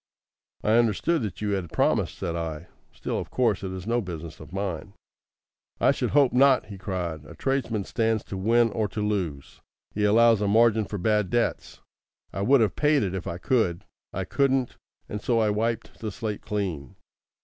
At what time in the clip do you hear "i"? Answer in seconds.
0.63-0.77, 2.35-2.65, 5.79-5.91, 12.33-12.41, 13.27-13.37, 14.11-14.23, 15.37-15.51